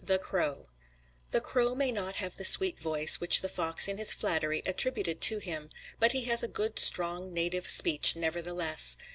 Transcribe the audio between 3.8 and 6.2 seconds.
in his flattery attributed to him, but